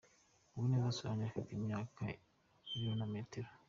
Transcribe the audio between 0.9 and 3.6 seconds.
Solange afite imyaka, ibiro na metero.